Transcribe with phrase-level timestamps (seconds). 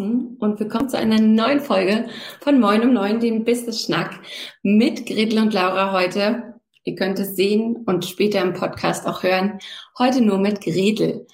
[0.00, 2.08] Und willkommen zu einer neuen Folge
[2.40, 4.18] von Moin um Neun, dem Business Schnack
[4.62, 6.54] mit Gretel und Laura heute.
[6.84, 9.58] Ihr könnt es sehen und später im Podcast auch hören.
[9.98, 11.26] Heute nur mit Gretel.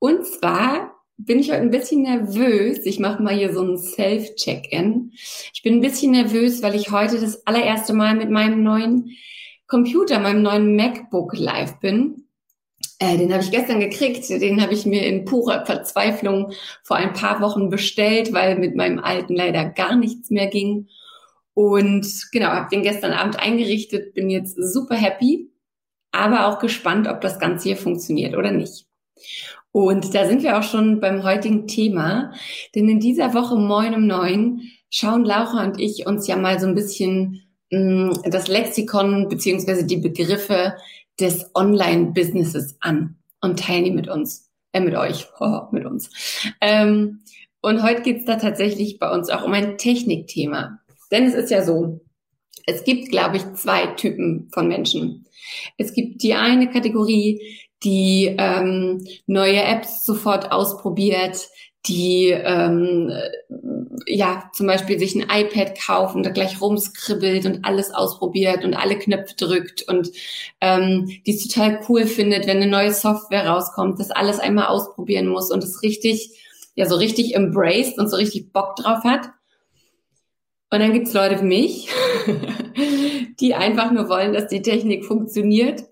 [0.00, 2.84] Und zwar bin ich heute ein bisschen nervös.
[2.86, 5.12] Ich mache mal hier so ein Self-Check-In.
[5.54, 9.16] Ich bin ein bisschen nervös, weil ich heute das allererste Mal mit meinem neuen
[9.68, 12.24] Computer, meinem neuen MacBook live bin.
[13.02, 14.28] Äh, den habe ich gestern gekriegt.
[14.30, 16.52] Den habe ich mir in purer Verzweiflung
[16.84, 20.86] vor ein paar Wochen bestellt, weil mit meinem alten leider gar nichts mehr ging.
[21.52, 25.50] Und genau, habe den gestern Abend eingerichtet, bin jetzt super happy,
[26.12, 28.86] aber auch gespannt, ob das Ganze hier funktioniert oder nicht.
[29.72, 32.32] Und da sind wir auch schon beim heutigen Thema,
[32.76, 36.68] denn in dieser Woche Moin um Neun schauen Laura und ich uns ja mal so
[36.68, 40.74] ein bisschen das Lexikon beziehungsweise die Begriffe
[41.22, 45.26] des Online-Businesses an und teilen die mit uns, äh, mit euch,
[45.72, 46.10] mit uns.
[46.60, 47.20] Ähm,
[47.62, 50.80] und heute geht's da tatsächlich bei uns auch um ein Technikthema.
[51.10, 52.00] Denn es ist ja so,
[52.66, 55.26] es gibt, glaube ich, zwei Typen von Menschen.
[55.78, 57.40] Es gibt die eine Kategorie,
[57.84, 61.48] die ähm, neue Apps sofort ausprobiert,
[61.86, 63.12] die ähm,
[64.06, 68.74] ja zum Beispiel sich ein iPad kaufen, und da gleich rumskribbelt und alles ausprobiert und
[68.74, 70.10] alle Knöpfe drückt und
[70.60, 75.28] ähm, die es total cool findet, wenn eine neue Software rauskommt, das alles einmal ausprobieren
[75.28, 76.30] muss und es richtig,
[76.74, 79.28] ja so richtig embraced und so richtig Bock drauf hat.
[80.70, 81.88] Und dann gibt's Leute wie mich,
[83.40, 85.84] die einfach nur wollen, dass die Technik funktioniert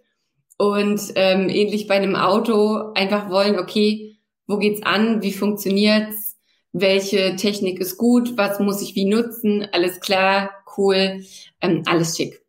[0.57, 5.23] und ähm, ähnlich bei einem Auto einfach wollen, okay, wo geht's an?
[5.23, 6.30] Wie funktioniert's?
[6.73, 8.37] Welche Technik ist gut?
[8.37, 9.67] Was muss ich wie nutzen?
[9.73, 11.25] Alles klar, cool,
[11.61, 12.41] ähm, alles schick.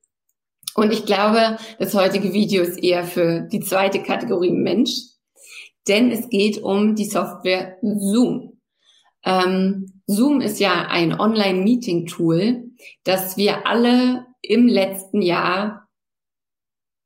[0.75, 4.91] Und ich glaube, das heutige Video ist eher für die zweite Kategorie Mensch,
[5.87, 8.59] denn es geht um die Software Zoom.
[9.25, 12.63] Ähm, Zoom ist ja ein Online-Meeting-Tool,
[13.03, 15.87] das wir alle im letzten Jahr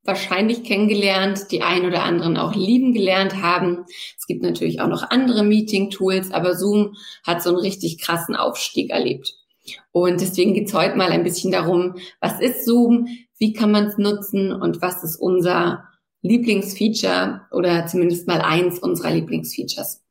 [0.06, 3.86] wahrscheinlich kennengelernt, die ein oder anderen auch lieben gelernt haben.
[4.18, 6.96] Es gibt natürlich auch noch andere Meeting-Tools, aber Zoom
[7.26, 9.34] hat so einen richtig krassen Aufstieg erlebt.
[9.92, 13.08] Und deswegen geht's heute mal ein bisschen darum, was ist Zoom,
[13.40, 15.84] wie kann man es nutzen und was ist unser
[16.22, 20.05] Lieblingsfeature oder zumindest mal eins unserer Lieblingsfeatures.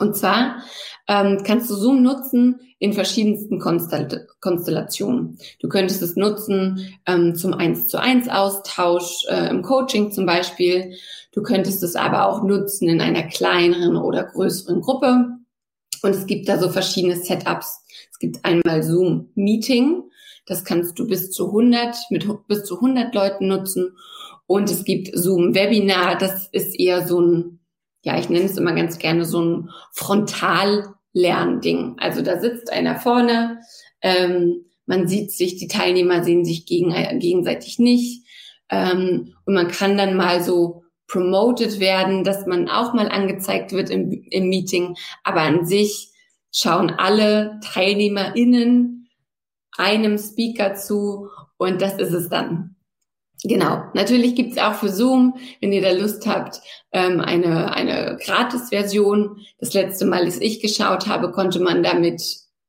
[0.00, 0.62] Und zwar
[1.08, 5.38] ähm, kannst du Zoom nutzen in verschiedensten Konstel Konstellationen.
[5.60, 10.94] Du könntest es nutzen ähm, zum Eins zu eins Austausch äh, im Coaching zum Beispiel.
[11.32, 15.26] Du könntest es aber auch nutzen in einer kleineren oder größeren Gruppe.
[16.02, 17.84] Und es gibt da so verschiedene Setups.
[18.10, 20.04] Es gibt einmal Zoom Meeting.
[20.46, 23.96] Das kannst du bis zu 100 mit bis zu 100 Leuten nutzen.
[24.46, 26.16] Und es gibt Zoom Webinar.
[26.16, 27.59] Das ist eher so ein
[28.02, 31.96] ja, ich nenne es immer ganz gerne so ein Frontallernding.
[31.98, 33.60] Also da sitzt einer vorne,
[34.02, 38.26] ähm, man sieht sich, die Teilnehmer sehen sich gegen, äh, gegenseitig nicht.
[38.70, 43.90] Ähm, und man kann dann mal so promoted werden, dass man auch mal angezeigt wird
[43.90, 44.96] im, im Meeting.
[45.24, 46.12] Aber an sich
[46.52, 49.08] schauen alle TeilnehmerInnen
[49.76, 52.76] einem Speaker zu und das ist es dann.
[53.42, 56.60] Genau, natürlich gibt's auch für Zoom, wenn ihr da Lust habt,
[56.92, 59.38] ähm, eine, eine Gratis-Version.
[59.58, 62.22] Das letzte Mal, als ich geschaut habe, konnte man damit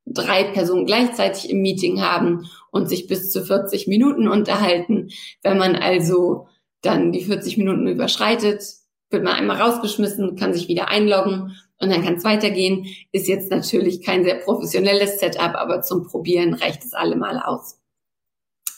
[0.05, 5.09] drei Personen gleichzeitig im Meeting haben und sich bis zu 40 Minuten unterhalten.
[5.43, 6.47] Wenn man also
[6.81, 8.63] dann die 40 Minuten überschreitet,
[9.09, 12.85] wird man einmal rausgeschmissen, kann sich wieder einloggen und dann kann es weitergehen.
[13.11, 17.77] Ist jetzt natürlich kein sehr professionelles Setup, aber zum Probieren reicht es allemal aus.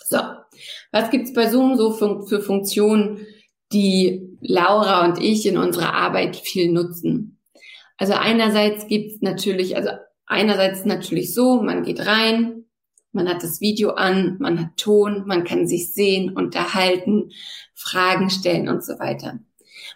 [0.05, 0.17] So,
[0.93, 3.25] was gibt's bei Zoom so für, für Funktionen,
[3.73, 7.39] die Laura und ich in unserer Arbeit viel nutzen?
[7.97, 9.89] Also einerseits gibt's natürlich, also
[10.25, 12.65] einerseits natürlich so, man geht rein,
[13.11, 17.31] man hat das Video an, man hat Ton, man kann sich sehen, unterhalten,
[17.73, 19.39] Fragen stellen und so weiter.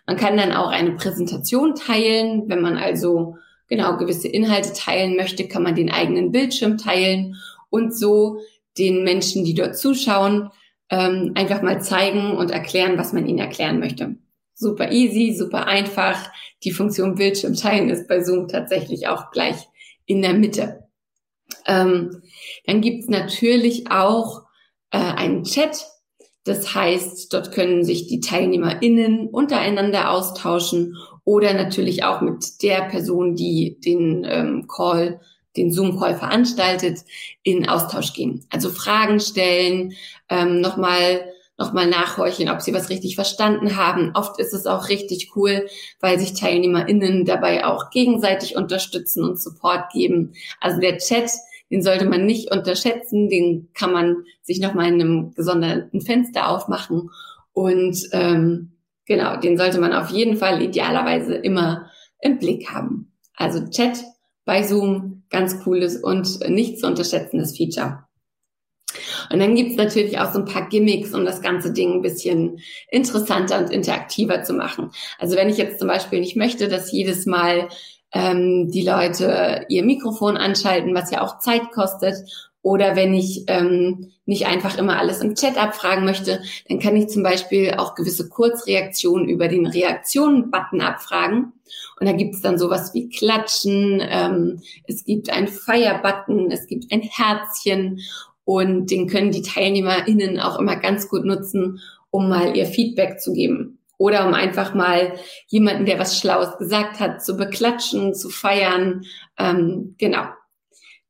[0.07, 2.43] Man kann dann auch eine Präsentation teilen.
[2.47, 7.35] Wenn man also genau gewisse Inhalte teilen möchte, kann man den eigenen Bildschirm teilen
[7.69, 8.39] und so
[8.77, 10.49] den Menschen, die dort zuschauen,
[10.89, 14.15] ähm, einfach mal zeigen und erklären, was man ihnen erklären möchte.
[14.53, 16.31] Super easy, super einfach.
[16.63, 19.67] Die Funktion Bildschirm teilen ist bei Zoom tatsächlich auch gleich
[20.05, 20.87] in der Mitte.
[21.65, 22.23] Ähm,
[22.65, 24.43] dann gibt's natürlich auch
[24.91, 25.85] äh, einen Chat.
[26.43, 30.95] Das heißt, dort können sich die TeilnehmerInnen untereinander austauschen
[31.25, 35.19] oder natürlich auch mit der Person, die den ähm, Call,
[35.57, 36.99] den Zoom-Call veranstaltet,
[37.43, 38.45] in Austausch gehen.
[38.49, 39.93] Also Fragen stellen,
[40.29, 44.11] ähm, nochmal nochmal nachhorchen, ob sie was richtig verstanden haben.
[44.13, 45.67] Oft ist es auch richtig cool,
[45.99, 50.33] weil sich TeilnehmerInnen dabei auch gegenseitig unterstützen und Support geben.
[50.61, 51.31] Also der Chat,
[51.71, 57.09] den sollte man nicht unterschätzen, den kann man sich nochmal in einem gesonderten Fenster aufmachen
[57.53, 58.77] und ähm,
[59.07, 61.89] Genau, den sollte man auf jeden Fall idealerweise immer
[62.19, 63.13] im Blick haben.
[63.35, 64.03] Also Chat
[64.47, 68.05] bei Zoom, ganz cooles und nicht zu unterschätzendes Feature.
[69.29, 72.61] Und dann gibt's natürlich auch so ein paar Gimmicks, um das ganze Ding ein bisschen
[72.89, 74.91] interessanter und interaktiver zu machen.
[75.19, 77.67] Also wenn ich jetzt zum Beispiel nicht möchte, dass jedes Mal
[78.13, 82.15] ähm, die Leute ihr Mikrofon anschalten, was ja auch Zeit kostet,
[82.67, 87.07] oder wenn ich ähm, nicht einfach immer alles im Chat abfragen möchte, dann kann ich
[87.07, 91.53] zum Beispiel auch gewisse Kurzreaktionen über den Reaktionen-Button abfragen.
[91.97, 96.91] Und da gibt es dann sowas wie Klatschen, ähm, es gibt ein Fire-Button, es gibt
[96.91, 98.01] ein Herzchen
[98.43, 101.79] und den können die TeilnehmerInnen auch immer ganz gut nutzen,
[102.09, 103.79] um mal ihr Feedback zu geben.
[103.97, 105.13] Oder um einfach mal
[105.47, 109.05] jemanden, der was Schlaues gesagt hat, zu beklatschen, zu feiern.
[109.39, 110.25] Ähm, genau.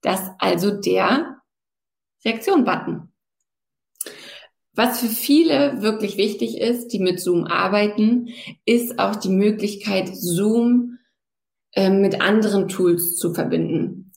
[0.04, 1.37] Das also der
[2.26, 3.12] Reaktion-Button.
[4.74, 8.30] Was für viele wirklich wichtig ist, die mit Zoom arbeiten,
[8.66, 11.00] ist auch die Möglichkeit, Zoom
[11.74, 14.12] äh, mit anderen Tools zu verbinden.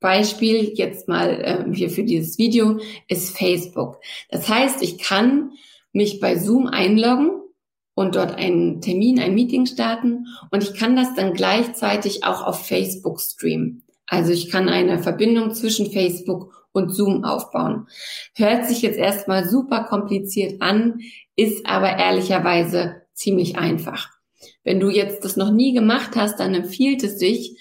[0.00, 3.98] Beispiel jetzt mal äh, hier für dieses Video ist Facebook.
[4.30, 5.52] Das heißt, ich kann
[5.92, 7.30] mich bei Zoom einloggen
[7.94, 12.66] und dort einen Termin, ein Meeting starten und ich kann das dann gleichzeitig auch auf
[12.66, 13.82] Facebook streamen.
[14.06, 17.88] Also ich kann eine Verbindung zwischen Facebook und Zoom aufbauen.
[18.34, 21.00] Hört sich jetzt erstmal super kompliziert an,
[21.34, 24.10] ist aber ehrlicherweise ziemlich einfach.
[24.62, 27.56] Wenn du jetzt das noch nie gemacht hast, dann empfiehlt es sich,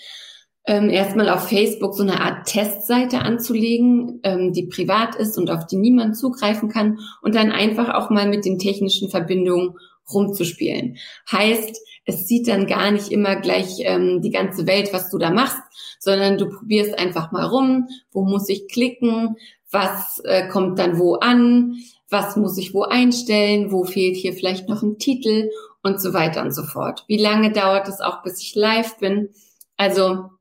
[0.67, 5.67] ähm, erstmal auf Facebook so eine Art Testseite anzulegen, ähm, die privat ist und auf
[5.67, 9.75] die niemand zugreifen kann und dann einfach auch mal mit den technischen Verbindungen
[10.11, 10.97] rumzuspielen.
[11.31, 15.31] Heißt, es sieht dann gar nicht immer gleich ähm, die ganze Welt, was du da
[15.31, 15.57] machst,
[15.99, 19.37] sondern du probierst einfach mal rum, wo muss ich klicken,
[19.71, 21.77] was äh, kommt dann wo an,
[22.09, 25.49] was muss ich wo einstellen, wo fehlt hier vielleicht noch ein Titel?
[25.81, 27.03] Und so weiter und so fort.
[27.07, 29.29] Wie lange dauert es auch, bis ich live bin?
[29.77, 30.31] Also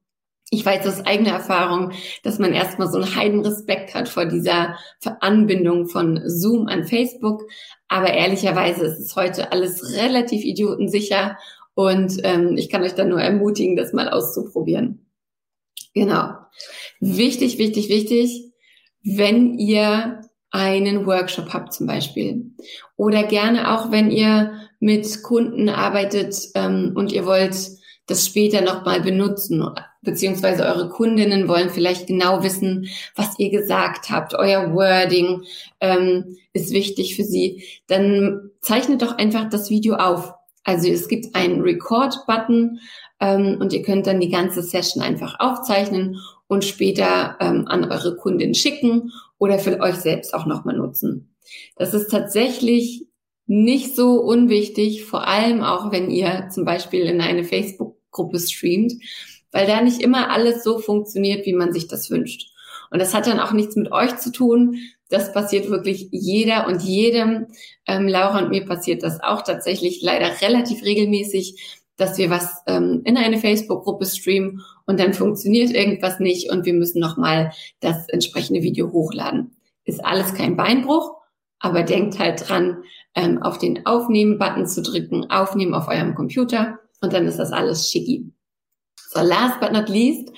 [0.54, 1.92] ich weiß aus eigener Erfahrung,
[2.22, 4.76] dass man erstmal so einen Heidenrespekt hat vor dieser
[5.20, 7.42] Anbindung von Zoom an Facebook.
[7.88, 11.36] Aber ehrlicherweise ist es heute alles relativ idiotensicher
[11.74, 15.06] und ähm, ich kann euch da nur ermutigen, das mal auszuprobieren.
[15.93, 16.34] Genau.
[17.00, 18.52] Wichtig, wichtig, wichtig,
[19.02, 22.52] wenn ihr einen Workshop habt zum Beispiel
[22.96, 27.55] oder gerne auch, wenn ihr mit Kunden arbeitet ähm, und ihr wollt
[28.06, 29.67] das später nochmal benutzen,
[30.05, 35.43] beziehungsweise eure Kundinnen wollen vielleicht genau wissen, was ihr gesagt habt, euer Wording
[35.81, 40.32] ähm, ist wichtig für sie, dann zeichnet doch einfach das Video auf.
[40.63, 42.79] Also es gibt einen Record-Button
[43.20, 48.17] ähm, und ihr könnt dann die ganze Session einfach aufzeichnen und später ähm, an eure
[48.17, 51.34] Kundin schicken oder für euch selbst auch nochmal nutzen.
[51.77, 53.06] Das ist tatsächlich
[53.46, 58.94] nicht so unwichtig, vor allem auch wenn ihr zum Beispiel in eine Facebook-Gruppe streamt,
[59.55, 62.51] weil da nicht immer alles so funktioniert, wie man sich das wünscht.
[62.91, 64.79] Und das hat dann auch nichts mit euch zu tun.
[65.08, 67.46] Das passiert wirklich jeder und jedem.
[67.87, 73.03] Ähm, Laura und mir passiert das auch tatsächlich leider relativ regelmäßig, dass wir was ähm,
[73.05, 78.63] in eine Facebook-Gruppe streamen und dann funktioniert irgendwas nicht und wir müssen nochmal das entsprechende
[78.63, 79.56] Video hochladen.
[79.84, 81.13] Ist alles kein Beinbruch,
[81.61, 82.82] aber denkt halt dran,
[83.15, 87.89] ähm, auf den Aufnehmen-Button zu drücken, aufnehmen auf eurem Computer und dann ist das alles
[87.89, 88.32] schicki.
[89.14, 90.32] So, last but not least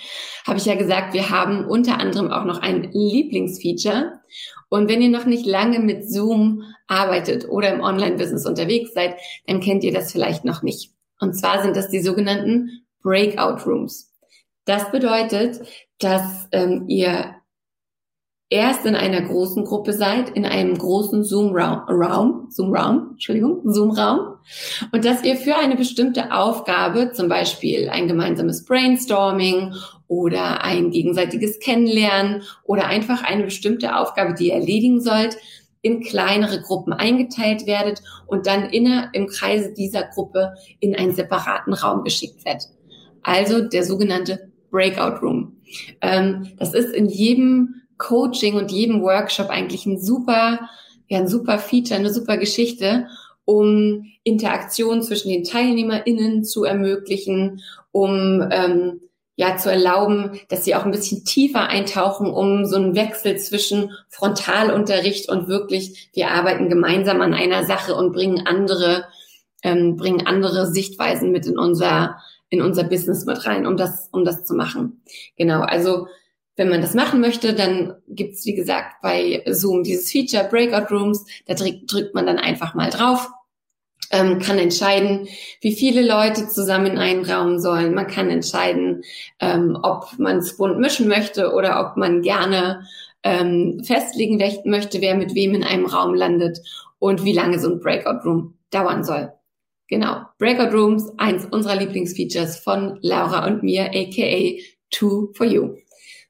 [0.47, 4.21] habe ich ja gesagt, wir haben unter anderem auch noch ein Lieblingsfeature.
[4.69, 9.17] Und wenn ihr noch nicht lange mit Zoom arbeitet oder im Online-Business unterwegs seid,
[9.47, 10.93] dann kennt ihr das vielleicht noch nicht.
[11.21, 14.13] Und zwar sind das die sogenannten Breakout Rooms.
[14.67, 15.61] Das bedeutet,
[15.99, 17.36] dass ähm, ihr
[18.49, 24.37] erst in einer großen Gruppe seid, in einem großen Zoom-Raum, Zoom-Raum, Entschuldigung, Zoom-Raum,
[24.93, 29.75] und dass ihr für eine bestimmte Aufgabe, zum Beispiel ein gemeinsames Brainstorming
[30.07, 35.37] oder ein gegenseitiges Kennenlernen oder einfach eine bestimmte Aufgabe, die ihr erledigen sollt,
[35.83, 41.75] in kleinere Gruppen eingeteilt werdet und dann inner im Kreise dieser Gruppe in einen separaten
[41.75, 42.69] Raum geschickt werdet.
[43.23, 45.57] Also der sogenannte Breakout Room.
[46.01, 50.69] Ähm, das ist in jedem Coaching und jedem Workshop eigentlich ein super,
[51.09, 53.07] ja, ein super Feature, eine super Geschichte,
[53.45, 57.63] um Interaktion zwischen den TeilnehmerInnen zu ermöglichen,
[57.93, 59.01] um ähm,
[59.37, 63.93] ja zu erlauben, dass sie auch ein bisschen tiefer eintauchen, um so einen Wechsel zwischen
[64.09, 69.05] Frontalunterricht und wirklich, wir arbeiten gemeinsam an einer Sache und bringen andere,
[69.63, 74.25] ähm, bringen andere Sichtweisen mit in unser in unser Business mit rein, um das um
[74.25, 75.03] das zu machen.
[75.37, 76.07] Genau, also
[76.57, 81.25] wenn man das machen möchte, dann gibt's wie gesagt, bei Zoom dieses Feature Breakout Rooms.
[81.47, 83.29] Da drückt, drückt man dann einfach mal drauf,
[84.11, 85.29] ähm, kann entscheiden,
[85.61, 87.95] wie viele Leute zusammen in einen Raum sollen.
[87.95, 89.03] Man kann entscheiden,
[89.41, 92.87] ähm, ob man es bunt mischen möchte oder ob man gerne
[93.23, 96.61] ähm, festlegen möchte, wer mit wem in einem Raum landet
[96.99, 99.33] und wie lange so ein Breakout Room dauern soll.
[99.89, 104.59] Genau, Breakout Rooms, eins unserer Lieblingsfeatures von Laura und mir, aka
[104.91, 105.77] Two for You.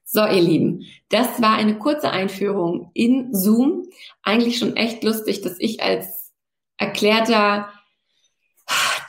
[0.09, 3.89] So, ihr Lieben, das war eine kurze Einführung in Zoom.
[4.23, 6.31] Eigentlich schon echt lustig, dass ich als
[6.77, 7.67] erklärter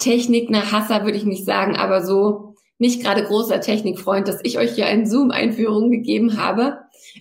[0.00, 4.58] Technik nach Hasser würde ich nicht sagen, aber so nicht gerade großer Technikfreund, dass ich
[4.58, 6.78] euch hier eine Zoom-Einführung gegeben habe.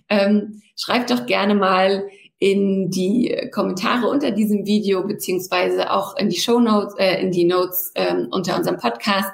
[0.09, 2.07] Ähm, schreibt doch gerne mal
[2.39, 7.45] in die Kommentare unter diesem Video beziehungsweise auch in die Show Notes, äh, in die
[7.45, 9.33] Notes ähm, unter unserem Podcast,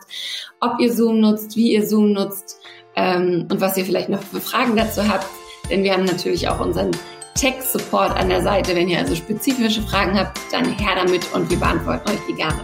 [0.59, 2.59] ob ihr Zoom nutzt, wie ihr Zoom nutzt
[2.95, 5.25] ähm, und was ihr vielleicht noch für Fragen dazu habt.
[5.69, 6.91] Denn wir haben natürlich auch unseren
[7.35, 8.75] Tech-Support an der Seite.
[8.75, 12.61] Wenn ihr also spezifische Fragen habt, dann her damit und wir beantworten euch die gerne.